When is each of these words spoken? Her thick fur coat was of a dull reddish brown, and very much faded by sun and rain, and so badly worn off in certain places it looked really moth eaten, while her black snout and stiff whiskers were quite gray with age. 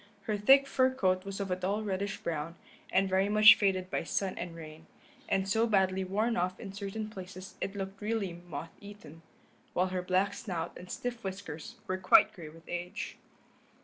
Her 0.23 0.35
thick 0.35 0.65
fur 0.65 0.91
coat 0.91 1.25
was 1.25 1.39
of 1.39 1.51
a 1.51 1.55
dull 1.55 1.83
reddish 1.83 2.17
brown, 2.23 2.55
and 2.91 3.07
very 3.07 3.29
much 3.29 3.53
faded 3.53 3.91
by 3.91 4.03
sun 4.03 4.35
and 4.35 4.55
rain, 4.55 4.87
and 5.29 5.47
so 5.47 5.67
badly 5.67 6.03
worn 6.03 6.35
off 6.35 6.59
in 6.59 6.73
certain 6.73 7.07
places 7.07 7.53
it 7.61 7.75
looked 7.75 8.01
really 8.01 8.33
moth 8.33 8.73
eaten, 8.81 9.21
while 9.73 9.89
her 9.89 10.01
black 10.01 10.33
snout 10.33 10.75
and 10.75 10.89
stiff 10.89 11.23
whiskers 11.23 11.75
were 11.85 11.99
quite 11.99 12.33
gray 12.33 12.49
with 12.49 12.67
age. 12.67 13.17